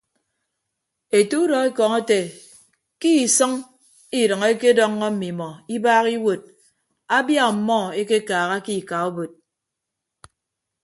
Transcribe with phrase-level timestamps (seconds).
[1.17, 2.19] Ete udọekọñ ete
[2.99, 3.51] ke isʌñ
[4.21, 6.41] idʌñ ekedọññọ mmimọ ibaaha iwuod
[7.17, 9.31] abia ọmmọ ekekaaha ke ika obod.